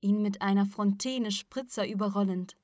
ihn 0.00 0.22
mit 0.22 0.42
einer 0.42 0.66
Fontäne 0.66 1.30
Spritzer 1.30 1.88
überrollend. 1.88 2.56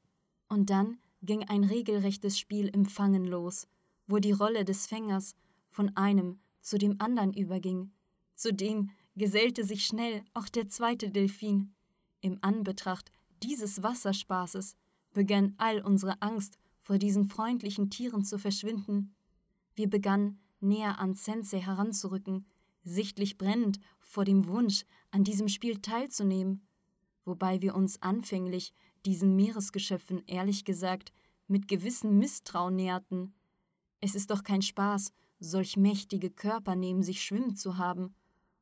Und 0.49 0.71
dann 0.71 0.99
ging 1.23 1.45
ein 1.45 1.65
regelrechtes 1.65 2.39
Spiel 2.39 2.69
im 2.69 2.87
Fangen 2.87 3.25
los, 3.25 3.67
wo 4.07 4.19
die 4.19 4.33
Rolle 4.33 4.65
des 4.65 4.87
Fängers 4.87 5.35
von 5.69 5.97
einem 5.97 6.39
zu 6.61 6.79
dem 6.79 7.01
anderen 7.01 7.33
überging. 7.33 7.93
Zudem 8.35 8.91
gesellte 9.17 9.65
sich 9.65 9.87
schnell 9.87 10.25
auch 10.35 10.49
der 10.49 10.69
zweite 10.69 11.11
Delfin. 11.11 11.75
Im 12.21 12.39
Anbetracht 12.43 13.11
dieses 13.43 13.83
Wasserspaßes 13.83 14.77
begann 15.13 15.55
all 15.59 15.81
unsere 15.81 16.21
Angst 16.23 16.59
vor 16.81 16.99
diesen 16.99 17.27
freundlichen 17.27 17.91
Tieren 17.91 18.25
zu 18.25 18.39
verschwinden. 18.39 19.15
Wir 19.75 19.89
begannen 19.89 20.41
näher 20.61 20.99
an 20.99 21.15
Sensei 21.15 21.61
heranzurücken, 21.61 22.47
sichtlich 22.83 23.39
brennend 23.39 23.81
vor 24.01 24.25
dem 24.25 24.47
Wunsch, 24.47 24.85
an 25.11 25.25
diesem 25.25 25.49
Spiel 25.49 25.81
teilzunehmen, 25.81 26.67
wobei 27.25 27.63
wir 27.63 27.75
uns 27.75 28.01
anfänglich 28.03 28.73
diesen 29.07 29.37
Meeresgeschöpfen 29.37 30.23
ehrlich 30.27 30.65
gesagt 30.65 31.13
mit 31.47 31.69
gewissem 31.69 32.19
Misstrauen 32.19 32.77
näherten. 32.77 33.35
Es 34.01 34.15
ist 34.15 34.31
doch 34.31 34.43
kein 34.43 34.63
Spaß, 34.63 35.13
solch 35.41 35.77
mächtige 35.77 36.31
Körper 36.31 36.75
neben 36.75 37.03
sich 37.03 37.23
schwimmen 37.23 37.57
zu 37.57 37.79
haben, 37.79 38.15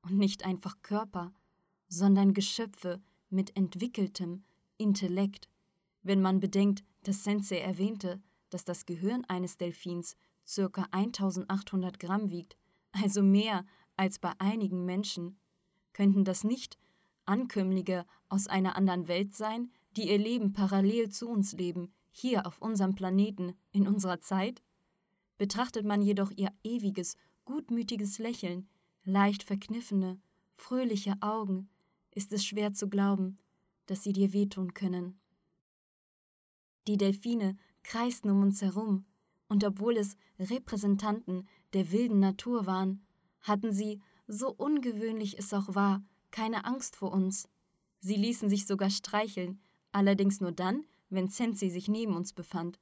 und 0.03 0.19
nicht 0.19 0.45
einfach 0.45 0.83
Körper, 0.83 1.33
sondern 1.89 2.35
Geschöpfe 2.35 3.01
mit 3.31 3.57
entwickeltem 3.57 4.45
Intellekt. 4.77 5.49
Wenn 6.03 6.21
man 6.21 6.41
bedenkt, 6.41 6.85
dass 7.05 7.25
Sensei 7.25 7.59
erwähnte, 7.59 8.21
dass 8.51 8.65
das 8.65 8.85
Gehirn 8.85 9.25
eines 9.27 9.57
Delfins 9.57 10.17
ca. 10.45 10.87
1800 10.91 11.99
Gramm 11.99 12.31
wiegt, 12.31 12.57
also 12.91 13.23
mehr 13.23 13.65
als 13.97 14.19
bei 14.19 14.33
einigen 14.39 14.85
Menschen, 14.85 15.39
könnten 15.93 16.25
das 16.25 16.45
nicht 16.45 16.79
Ankömmlinge 17.25 18.07
aus 18.29 18.47
einer 18.47 18.77
anderen 18.77 19.09
Welt 19.09 19.35
sein, 19.35 19.71
die 19.97 20.11
ihr 20.11 20.19
Leben 20.19 20.53
parallel 20.53 21.11
zu 21.11 21.29
uns 21.29 21.53
leben, 21.53 21.93
hier 22.11 22.47
auf 22.47 22.61
unserem 22.61 22.95
Planeten, 22.95 23.55
in 23.73 23.87
unserer 23.87 24.21
Zeit? 24.21 24.63
Betrachtet 25.39 25.85
man 25.85 26.03
jedoch 26.03 26.31
ihr 26.37 26.53
ewiges, 26.63 27.17
gutmütiges 27.45 28.19
Lächeln, 28.19 28.69
leicht 29.05 29.43
verkniffene, 29.43 30.21
fröhliche 30.55 31.17
Augen, 31.21 31.69
ist 32.15 32.33
es 32.33 32.45
schwer 32.45 32.73
zu 32.73 32.89
glauben, 32.89 33.37
dass 33.87 34.03
sie 34.03 34.13
dir 34.13 34.33
wehtun 34.33 34.75
können. 34.75 35.19
Die 36.87 36.97
Delfine 36.97 37.57
kreisten 37.83 38.31
um 38.31 38.43
uns 38.43 38.63
herum, 38.63 39.05
und 39.49 39.65
obwohl 39.65 39.97
es 39.97 40.17
Repräsentanten 40.39 41.49
der 41.73 41.93
wilden 41.93 42.21
Natur 42.21 42.67
waren, 42.67 43.05
hatten 43.41 43.73
sie, 43.73 44.01
so 44.27 44.53
ungewöhnlich 44.53 45.39
es 45.39 45.53
auch 45.53 45.75
war, 45.75 46.03
keine 46.33 46.65
Angst 46.65 46.97
vor 46.97 47.13
uns. 47.13 47.49
Sie 48.01 48.17
ließen 48.17 48.49
sich 48.49 48.67
sogar 48.67 48.91
streicheln, 48.91 49.61
allerdings 49.93 50.41
nur 50.41 50.51
dann, 50.51 50.85
wenn 51.11 51.29
Sensi 51.29 51.71
sich 51.71 51.87
neben 51.87 52.17
uns 52.17 52.33
befand. 52.33 52.81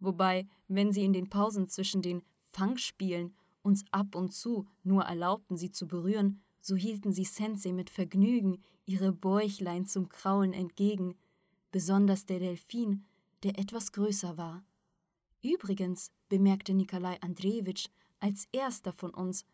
Wobei, 0.00 0.46
wenn 0.68 0.92
sie 0.92 1.04
in 1.04 1.12
den 1.12 1.28
Pausen 1.28 1.68
zwischen 1.68 2.00
den 2.00 2.22
Fangspielen 2.52 3.34
uns 3.62 3.84
ab 3.90 4.14
und 4.14 4.32
zu 4.32 4.66
nur 4.82 5.02
erlaubten, 5.02 5.56
sie 5.56 5.70
zu 5.70 5.86
berühren, 5.86 6.42
so 6.60 6.76
hielten 6.76 7.12
sie 7.12 7.24
Sensei 7.24 7.72
mit 7.72 7.90
Vergnügen 7.90 8.62
ihre 8.86 9.12
Bäuchlein 9.12 9.86
zum 9.86 10.08
Kraulen 10.08 10.52
entgegen, 10.52 11.16
besonders 11.70 12.24
der 12.26 12.38
Delfin, 12.38 13.04
der 13.42 13.58
etwas 13.58 13.92
größer 13.92 14.36
war. 14.36 14.64
Übrigens 15.42 16.10
bemerkte 16.28 16.72
Nikolai 16.72 17.18
Andrejewitsch 17.20 17.88
als 18.20 18.48
erster 18.52 18.92
von 18.92 19.12
uns 19.12 19.44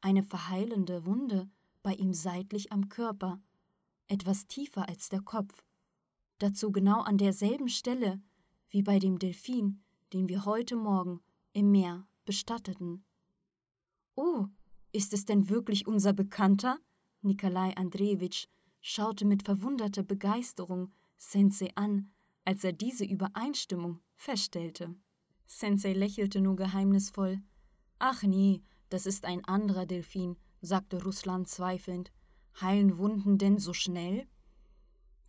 eine 0.00 0.22
verheilende 0.22 1.04
Wunde 1.04 1.48
bei 1.82 1.94
ihm 1.94 2.12
seitlich 2.12 2.72
am 2.72 2.88
Körper, 2.88 3.40
etwas 4.08 4.46
tiefer 4.46 4.88
als 4.88 5.08
der 5.08 5.20
Kopf. 5.20 5.64
Dazu 6.38 6.72
genau 6.72 7.00
an 7.00 7.18
derselben 7.18 7.68
Stelle 7.68 8.20
wie 8.68 8.82
bei 8.82 8.98
dem 8.98 9.18
Delfin, 9.18 9.82
den 10.12 10.28
wir 10.28 10.44
heute 10.44 10.76
Morgen 10.76 11.20
im 11.52 11.70
Meer 11.70 12.06
bestatteten. 12.24 13.04
Oh, 14.14 14.46
ist 14.92 15.12
es 15.12 15.24
denn 15.24 15.48
wirklich 15.48 15.86
unser 15.86 16.12
Bekannter? 16.12 16.78
Nikolai 17.22 17.74
Andrejewitsch 17.76 18.46
schaute 18.80 19.24
mit 19.24 19.44
verwunderter 19.44 20.02
Begeisterung 20.02 20.92
Sensei 21.16 21.70
an, 21.76 22.10
als 22.44 22.64
er 22.64 22.72
diese 22.72 23.04
Übereinstimmung 23.04 24.00
feststellte. 24.16 24.94
Sensei 25.46 25.92
lächelte 25.92 26.40
nur 26.40 26.56
geheimnisvoll. 26.56 27.40
Ach 27.98 28.22
nee, 28.22 28.62
das 28.88 29.06
ist 29.06 29.24
ein 29.24 29.44
anderer 29.44 29.86
Delfin, 29.86 30.36
sagte 30.62 31.02
Russland 31.02 31.48
zweifelnd. 31.48 32.10
Heilen 32.60 32.96
Wunden 32.96 33.36
denn 33.36 33.58
so 33.58 33.72
schnell? 33.72 34.26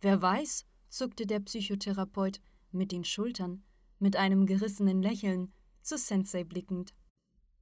Wer 0.00 0.22
weiß, 0.22 0.64
zuckte 0.88 1.26
der 1.26 1.40
Psychotherapeut 1.40 2.40
mit 2.70 2.92
den 2.92 3.04
Schultern, 3.04 3.62
mit 3.98 4.16
einem 4.16 4.46
gerissenen 4.46 5.02
Lächeln 5.02 5.52
zu 5.82 5.98
Sensei 5.98 6.44
blickend. 6.44 6.94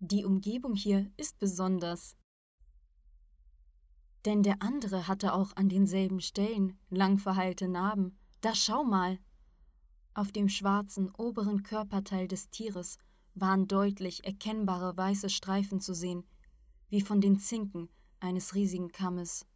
Die 0.00 0.24
Umgebung 0.24 0.74
hier 0.74 1.10
ist 1.16 1.38
besonders. 1.38 2.16
Denn 4.24 4.42
der 4.42 4.62
andere 4.62 5.08
hatte 5.08 5.32
auch 5.32 5.56
an 5.56 5.68
denselben 5.68 6.20
Stellen 6.20 6.78
lang 6.90 7.18
verheilte 7.18 7.68
Narben. 7.68 8.18
Da 8.40 8.54
schau 8.54 8.84
mal! 8.84 9.18
Auf 10.14 10.30
dem 10.30 10.48
schwarzen 10.48 11.10
oberen 11.14 11.62
Körperteil 11.62 12.28
des 12.28 12.50
Tieres 12.50 12.98
waren 13.34 13.66
deutlich 13.66 14.24
erkennbare 14.24 14.96
weiße 14.96 15.30
Streifen 15.30 15.80
zu 15.80 15.94
sehen, 15.94 16.24
wie 16.92 17.00
von 17.00 17.22
den 17.22 17.38
Zinken 17.38 17.88
eines 18.20 18.54
riesigen 18.54 18.92
Kammes. 18.92 19.46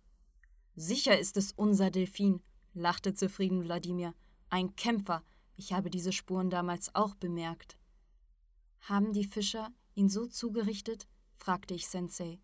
Sicher 0.74 1.18
ist 1.18 1.36
es 1.36 1.52
unser 1.52 1.90
Delfin, 1.90 2.40
lachte 2.72 3.12
zufrieden 3.12 3.62
Wladimir. 3.62 4.14
Ein 4.48 4.74
Kämpfer. 4.74 5.22
Ich 5.54 5.74
habe 5.74 5.90
diese 5.90 6.12
Spuren 6.12 6.48
damals 6.48 6.94
auch 6.94 7.14
bemerkt. 7.14 7.76
Haben 8.80 9.12
die 9.12 9.24
Fischer 9.24 9.68
ihn 9.94 10.08
so 10.08 10.26
zugerichtet? 10.26 11.08
fragte 11.36 11.74
ich 11.74 11.88
Sensei. 11.88 12.40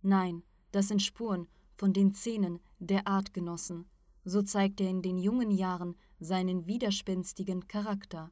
Nein, 0.00 0.44
das 0.70 0.86
sind 0.86 1.02
Spuren 1.02 1.48
von 1.76 1.92
den 1.92 2.14
Zähnen 2.14 2.60
der 2.78 3.08
Artgenossen. 3.08 3.90
So 4.24 4.42
zeigt 4.42 4.80
er 4.80 4.90
in 4.90 5.02
den 5.02 5.18
jungen 5.18 5.50
Jahren 5.50 5.96
seinen 6.20 6.68
widerspenstigen 6.68 7.66
Charakter. 7.66 8.30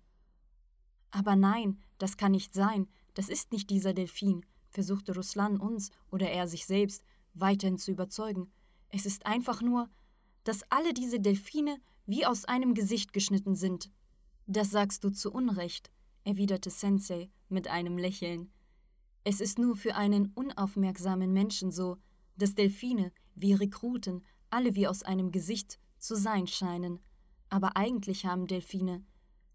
Aber 1.11 1.35
nein, 1.35 1.81
das 1.99 2.17
kann 2.17 2.31
nicht 2.31 2.55
sein, 2.55 2.87
das 3.15 3.29
ist 3.29 3.51
nicht 3.51 3.69
dieser 3.69 3.95
Delfin, 3.95 4.47
versuchte 4.79 5.13
Ruslan 5.13 5.59
uns 5.59 5.91
oder 6.13 6.31
er 6.31 6.47
sich 6.47 6.65
selbst 6.65 7.03
weiterhin 7.35 7.79
zu 7.79 7.91
überzeugen. 7.91 8.49
Es 8.91 9.07
ist 9.07 9.27
einfach 9.27 9.61
nur, 9.61 9.91
dass 10.45 10.63
alle 10.71 10.95
diese 10.95 11.19
Delfine 11.19 11.79
wie 12.07 12.25
aus 12.25 12.45
einem 12.45 12.75
Gesicht 12.75 13.13
geschnitten 13.13 13.57
sind. 13.57 13.91
Das 14.47 14.71
sagst 14.71 15.03
du 15.03 15.11
zu 15.11 15.33
Unrecht, 15.33 15.91
erwiderte 16.23 16.71
Sensei 16.71 17.29
mit 17.49 17.67
einem 17.67 17.99
Lächeln. 17.99 18.53
Es 19.25 19.41
ist 19.41 19.59
nur 19.59 19.75
für 19.75 19.97
einen 19.97 20.31
unaufmerksamen 20.37 21.33
Menschen 21.33 21.73
so, 21.73 21.97
dass 22.37 22.55
Delfine 22.55 23.11
wie 23.35 23.55
Rekruten 23.55 24.25
alle 24.49 24.77
wie 24.77 24.87
aus 24.87 25.03
einem 25.03 25.33
Gesicht 25.33 25.81
zu 25.99 26.15
sein 26.15 26.47
scheinen, 26.47 27.01
aber 27.49 27.77
eigentlich 27.77 28.27
haben 28.27 28.47
Delfine, 28.47 29.05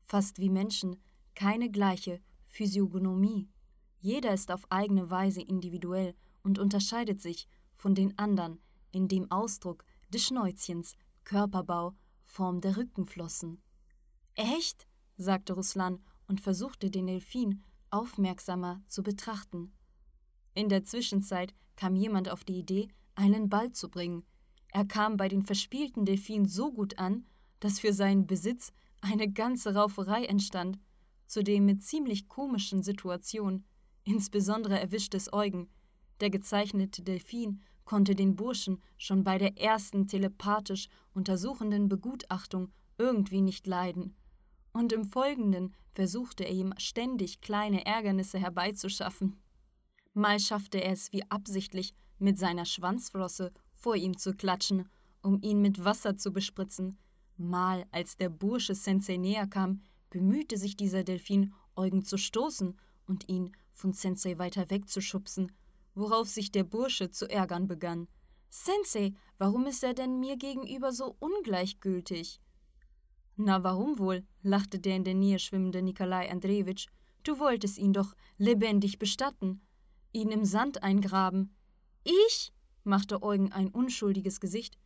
fast 0.01 0.39
wie 0.39 0.50
Menschen, 0.50 0.98
keine 1.34 1.72
gleiche 1.72 2.20
Physiognomie. 2.48 3.48
Jeder 4.03 4.33
ist 4.33 4.51
auf 4.51 4.69
eigene 4.69 5.10
Weise 5.10 5.41
individuell 5.41 6.13
und 6.43 6.60
unterscheidet 6.60 7.22
sich 7.22 7.48
von 7.74 7.95
den 7.95 8.19
anderen 8.19 8.60
in 8.91 9.07
dem 9.07 9.31
Ausdruck 9.31 9.86
des 10.10 10.25
Schnäuzchens, 10.25 10.98
Körperbau, 11.24 11.95
Form 12.25 12.60
der 12.60 12.75
Rückenflossen. 12.75 13.62
Echt? 14.36 14.89
sagte 15.15 15.53
Ruslan 15.53 16.03
und 16.27 16.41
versuchte 16.41 16.91
den 16.91 17.07
Delfin 17.07 17.63
aufmerksamer 17.91 18.81
zu 18.88 19.03
betrachten. 19.03 19.72
In 20.53 20.67
der 20.67 20.83
Zwischenzeit 20.83 21.53
kam 21.77 21.95
jemand 21.95 22.27
auf 22.27 22.43
die 22.43 22.60
Idee, 22.60 22.89
einen 23.15 23.48
Ball 23.48 23.72
zu 23.72 23.89
bringen. 23.89 24.25
Er 24.67 24.83
kam 24.83 25.15
bei 25.15 25.29
den 25.29 25.43
verspielten 25.43 26.03
Delfinen 26.03 26.45
so 26.45 26.74
gut 26.74 27.00
an, 27.00 27.25
dass 27.62 27.79
für 27.79 27.93
seinen 27.93 28.27
Besitz 28.27 28.74
eine 29.00 29.31
ganze 29.31 29.74
Rauferei 29.74 30.25
entstand, 30.25 30.77
zudem 31.25 31.63
mit 31.63 31.83
ziemlich 31.83 32.27
komischen 32.27 32.83
Situationen. 32.83 33.63
Insbesondere 34.03 34.79
erwischte 34.79 35.17
es 35.17 35.31
Eugen. 35.31 35.69
Der 36.19 36.29
gezeichnete 36.29 37.01
Delfin 37.01 37.62
konnte 37.86 38.15
den 38.15 38.36
Burschen 38.36 38.81
schon 38.98 39.24
bei 39.24 39.38
der 39.38 39.57
ersten 39.57 40.07
telepathisch 40.07 40.88
untersuchenden 41.13 41.89
Begutachtung 41.89 42.72
irgendwie 42.98 43.41
nicht 43.41 43.67
leiden. 43.67 44.15
Und 44.72 44.91
im 44.91 45.05
Folgenden 45.05 45.74
versuchte 45.91 46.43
er 46.45 46.51
ihm 46.51 46.74
ständig 46.77 47.41
kleine 47.41 47.86
Ärgernisse 47.86 48.39
herbeizuschaffen. 48.39 49.38
Mal 50.13 50.39
schaffte 50.39 50.83
er 50.83 50.91
es 50.91 51.12
wie 51.12 51.24
absichtlich, 51.29 51.93
mit 52.19 52.38
seiner 52.39 52.65
Schwanzflosse 52.65 53.51
vor 53.74 53.95
ihm 53.95 54.17
zu 54.17 54.33
klatschen, 54.33 54.89
um 55.22 55.41
ihn 55.41 55.62
mit 55.62 55.83
Wasser 55.83 56.15
zu 56.15 56.31
bespritzen. 56.31 56.98
Mal, 57.38 57.86
als 57.91 58.17
der 58.17 58.29
Bursche 58.29 58.75
Sensei 58.75 59.17
näher 59.17 59.48
kam, 59.48 59.81
bemühte 60.10 60.57
sich 60.57 60.77
dieser 60.77 61.03
Delfin, 61.03 61.53
Eugen 61.75 62.03
zu 62.03 62.17
stoßen 62.17 62.77
und 63.07 63.27
ihn 63.27 63.51
von 63.74 63.94
Sensei 63.94 64.38
weiter 64.38 64.70
wegzuschubsen, 64.70 65.51
worauf 65.96 66.30
sich 66.30 66.51
der 66.51 66.63
Bursche 66.63 67.12
zu 67.12 67.30
ärgern 67.30 67.68
begann. 67.68 68.08
Sensei, 68.50 69.13
warum 69.38 69.65
ist 69.65 69.84
er 69.84 69.94
denn 69.94 70.20
mir 70.20 70.38
gegenüber 70.38 70.92
so 70.92 71.15
ungleichgültig? 71.20 72.39
Na, 73.36 73.63
warum 73.63 73.98
wohl? 73.98 74.25
lachte 74.44 74.80
der 74.80 74.96
in 74.96 75.03
der 75.03 75.15
Nähe 75.15 75.39
schwimmende 75.39 75.82
Nikolai 75.82 76.30
Andrejewitsch. 76.30 76.88
Du 77.24 77.39
wolltest 77.39 77.77
ihn 77.77 77.94
doch 77.94 78.13
lebendig 78.38 79.00
bestatten, 79.00 79.62
ihn 80.12 80.30
im 80.30 80.46
Sand 80.46 80.84
eingraben. 80.84 81.56
Ich? 82.03 82.53
machte 82.84 83.24
Eugen 83.24 83.51
ein 83.51 83.70
unschuldiges 83.70 84.39
Gesicht. 84.39 84.77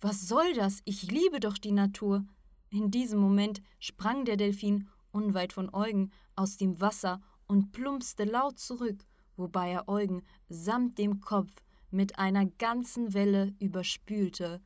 Was 0.00 0.26
soll 0.26 0.54
das? 0.54 0.80
Ich 0.84 1.10
liebe 1.10 1.40
doch 1.40 1.58
die 1.58 1.72
Natur. 1.72 2.24
In 2.70 2.90
diesem 2.90 3.20
Moment 3.20 3.60
sprang 3.78 4.24
der 4.24 4.36
Delfin 4.36 4.88
unweit 5.12 5.52
von 5.52 5.72
Eugen 5.72 6.10
aus 6.36 6.56
dem 6.56 6.80
Wasser 6.80 7.20
und 7.48 7.72
plumpste 7.72 8.24
laut 8.24 8.58
zurück, 8.58 9.04
wobei 9.36 9.70
er 9.70 9.88
Eugen 9.88 10.22
samt 10.48 10.98
dem 10.98 11.20
Kopf 11.20 11.50
mit 11.90 12.18
einer 12.18 12.46
ganzen 12.46 13.14
Welle 13.14 13.54
überspülte. 13.58 14.60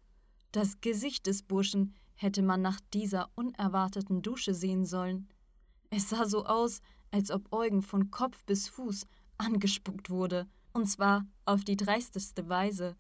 Das 0.51 0.81
Gesicht 0.81 1.27
des 1.27 1.43
Burschen 1.43 1.95
hätte 2.15 2.43
man 2.43 2.61
nach 2.61 2.81
dieser 2.93 3.31
unerwarteten 3.35 4.23
Dusche 4.23 4.55
sehen 4.55 4.85
sollen. 4.85 5.29
Es 5.91 6.11
sah 6.11 6.27
so 6.27 6.45
aus, 6.45 6.81
als 7.11 7.31
ob 7.31 7.53
Eugen 7.53 7.83
von 7.83 8.11
Kopf 8.11 8.45
bis 8.45 8.69
Fuß 8.69 9.07
angespuckt 9.39 10.11
wurde, 10.11 10.49
und 10.73 10.87
zwar 10.87 11.27
auf 11.45 11.65
die 11.65 11.77
dreisteste 11.77 12.49
Weise. 12.49 12.97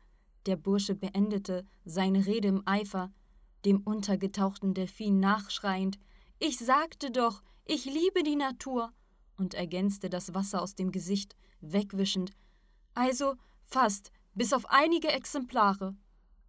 Der 0.46 0.56
Bursche 0.56 0.94
beendete 0.94 1.64
seine 1.84 2.26
Rede 2.26 2.48
im 2.48 2.62
Eifer, 2.66 3.12
dem 3.64 3.80
untergetauchten 3.80 4.74
Delfin 4.74 5.20
nachschreiend 5.20 5.98
Ich 6.38 6.58
sagte 6.58 7.10
doch, 7.10 7.42
ich 7.64 7.84
liebe 7.84 8.22
die 8.24 8.36
Natur, 8.36 8.92
und 9.36 9.54
ergänzte 9.54 10.10
das 10.10 10.34
Wasser 10.34 10.62
aus 10.62 10.74
dem 10.74 10.92
Gesicht, 10.92 11.36
wegwischend 11.60 12.32
Also 12.94 13.34
fast, 13.64 14.12
bis 14.34 14.52
auf 14.52 14.66
einige 14.68 15.08
Exemplare. 15.08 15.96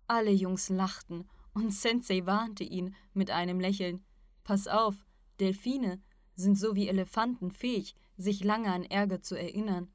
Alle 0.08 0.32
Jungs 0.32 0.70
lachten, 0.70 1.28
und 1.54 1.72
Sensei 1.74 2.26
warnte 2.26 2.64
ihn 2.64 2.96
mit 3.14 3.30
einem 3.32 3.60
Lächeln 3.60 4.04
Pass 4.44 4.68
auf, 4.68 5.06
Delfine 5.40 6.02
sind 6.36 6.58
so 6.58 6.76
wie 6.76 6.88
Elefanten 6.88 7.52
fähig, 7.52 7.96
sich 8.18 8.44
lange 8.44 8.72
an 8.72 8.84
Ärger 8.84 9.22
zu 9.22 9.36
erinnern. 9.36 9.92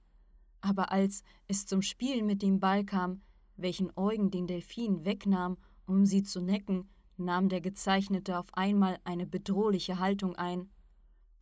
Aber 0.60 0.90
als 0.90 1.22
es 1.46 1.66
zum 1.66 1.82
Spielen 1.82 2.26
mit 2.26 2.42
dem 2.42 2.60
Ball 2.60 2.84
kam, 2.84 3.22
welchen 3.56 3.92
Eugen 3.96 4.30
den 4.30 4.46
Delfin 4.46 5.04
wegnahm, 5.04 5.58
um 5.86 6.06
sie 6.06 6.22
zu 6.22 6.40
necken, 6.40 6.88
nahm 7.16 7.48
der 7.48 7.60
Gezeichnete 7.60 8.38
auf 8.38 8.54
einmal 8.54 8.98
eine 9.04 9.26
bedrohliche 9.26 9.98
Haltung 9.98 10.36
ein. 10.36 10.70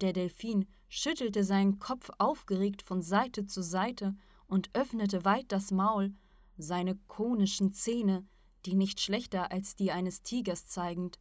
Der 0.00 0.12
Delfin 0.12 0.66
schüttelte 0.88 1.42
seinen 1.42 1.78
Kopf 1.78 2.11
aufgeregt 2.18 2.82
von 2.82 3.02
Seite 3.02 3.46
zu 3.46 3.62
Seite 3.62 4.14
und 4.46 4.70
öffnete 4.74 5.24
weit 5.24 5.50
das 5.50 5.70
Maul, 5.70 6.14
seine 6.59 6.96
konischen 7.06 7.72
Zähne, 7.72 8.26
die 8.66 8.74
nicht 8.74 9.00
schlechter 9.00 9.50
als 9.52 9.76
die 9.76 9.92
eines 9.92 10.22
Tigers 10.22 10.66
zeigend. 10.66 11.18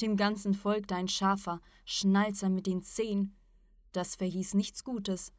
Dem 0.00 0.16
Ganzen 0.16 0.54
folgte 0.54 0.94
ein 0.94 1.08
scharfer 1.08 1.60
Schnalzer 1.84 2.48
mit 2.48 2.66
den 2.66 2.82
Zehen. 2.82 3.36
Das 3.92 4.16
verhieß 4.16 4.54
nichts 4.54 4.84
Gutes. 4.84 5.32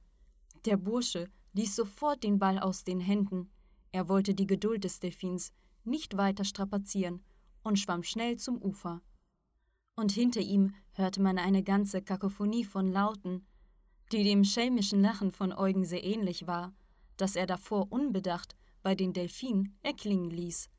Der 0.65 0.77
Bursche 0.77 1.29
ließ 1.53 1.75
sofort 1.75 2.23
den 2.23 2.39
Ball 2.39 2.59
aus 2.59 2.83
den 2.83 2.99
Händen. 2.99 3.49
Er 3.91 4.09
wollte 4.09 4.35
die 4.35 4.47
Geduld 4.47 4.83
des 4.83 4.99
Delfins 4.99 5.53
nicht 5.85 6.17
weiter 6.17 6.43
strapazieren 6.43 7.23
und 7.63 7.79
schwamm 7.79 8.03
schnell 8.03 8.37
zum 8.37 8.61
Ufer. 8.61 9.01
Und 9.99 10.13
hinter 10.13 10.39
ihm 10.39 10.75
hörte 10.93 11.21
man 11.21 11.37
eine 11.37 11.61
ganze 11.61 12.01
Kakophonie 12.01 12.63
von 12.63 12.89
Lauten, 12.89 13.45
die 14.13 14.23
dem 14.23 14.45
schelmischen 14.45 15.01
Lachen 15.01 15.33
von 15.33 15.51
Eugen 15.51 15.83
sehr 15.83 16.05
ähnlich 16.05 16.47
war, 16.47 16.73
das 17.17 17.35
er 17.35 17.45
davor 17.45 17.91
unbedacht 17.91 18.55
bei 18.81 18.95
den 18.95 19.11
Delfinen 19.11 19.77
erklingen 19.83 20.29
ließ. 20.29 20.69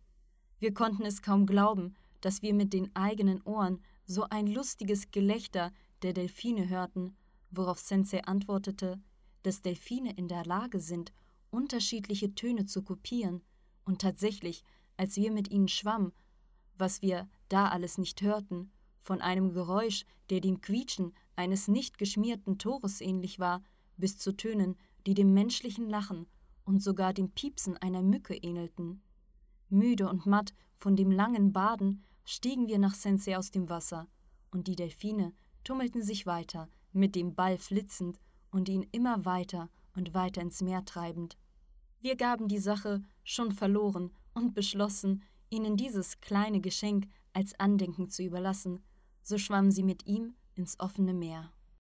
Wir 0.58 0.72
konnten 0.72 1.04
es 1.04 1.20
kaum 1.20 1.44
glauben, 1.44 1.96
dass 2.22 2.40
wir 2.40 2.54
mit 2.54 2.72
den 2.72 2.96
eigenen 2.96 3.42
Ohren 3.42 3.82
so 4.06 4.24
ein 4.30 4.46
lustiges 4.46 5.10
Gelächter 5.10 5.70
der 6.00 6.14
Delfine 6.14 6.70
hörten, 6.70 7.14
worauf 7.50 7.78
Sensei 7.78 8.24
antwortete, 8.24 9.02
dass 9.42 9.60
Delfine 9.60 10.14
in 10.16 10.28
der 10.28 10.46
Lage 10.46 10.80
sind, 10.80 11.12
unterschiedliche 11.50 12.34
Töne 12.34 12.64
zu 12.64 12.82
kopieren, 12.82 13.42
und 13.84 14.00
tatsächlich, 14.00 14.64
als 14.96 15.16
wir 15.16 15.30
mit 15.30 15.50
ihnen 15.50 15.68
schwammen, 15.68 16.14
was 16.78 17.02
wir 17.02 17.28
da 17.50 17.68
alles 17.68 17.98
nicht 17.98 18.22
hörten, 18.22 18.72
von 19.00 19.20
einem 19.20 19.52
Geräusch, 19.52 20.04
der 20.30 20.40
dem 20.40 20.60
Quietschen 20.60 21.12
eines 21.36 21.68
nicht 21.68 21.98
geschmierten 21.98 22.58
Tores 22.58 23.00
ähnlich 23.00 23.38
war, 23.38 23.62
bis 23.96 24.18
zu 24.18 24.36
Tönen, 24.36 24.76
die 25.06 25.14
dem 25.14 25.32
menschlichen 25.32 25.88
Lachen 25.88 26.26
und 26.64 26.82
sogar 26.82 27.12
dem 27.12 27.30
Piepsen 27.30 27.76
einer 27.78 28.02
Mücke 28.02 28.34
ähnelten. 28.34 29.02
Müde 29.68 30.08
und 30.08 30.26
matt 30.26 30.54
von 30.76 30.96
dem 30.96 31.10
langen 31.10 31.52
Baden 31.52 32.04
stiegen 32.24 32.68
wir 32.68 32.78
nach 32.78 32.94
Sensei 32.94 33.36
aus 33.36 33.50
dem 33.50 33.68
Wasser, 33.68 34.06
und 34.50 34.66
die 34.66 34.76
Delfine 34.76 35.32
tummelten 35.64 36.02
sich 36.02 36.26
weiter, 36.26 36.68
mit 36.92 37.14
dem 37.14 37.34
Ball 37.34 37.58
flitzend 37.58 38.18
und 38.50 38.68
ihn 38.68 38.86
immer 38.92 39.24
weiter 39.24 39.70
und 39.94 40.14
weiter 40.14 40.42
ins 40.42 40.60
Meer 40.62 40.84
treibend. 40.84 41.36
Wir 42.00 42.16
gaben 42.16 42.48
die 42.48 42.58
Sache 42.58 43.02
schon 43.24 43.52
verloren 43.52 44.10
und 44.34 44.54
beschlossen, 44.54 45.22
ihnen 45.50 45.76
dieses 45.76 46.20
kleine 46.20 46.60
Geschenk 46.60 47.06
als 47.32 47.58
Andenken 47.58 48.08
zu 48.08 48.22
überlassen, 48.22 48.82
so 49.30 49.38
schwammen 49.38 49.70
sie 49.70 49.84
mit 49.84 50.06
ihm 50.06 50.34
ins 50.56 50.78
offene 50.80 51.14
Meer. 51.14 51.52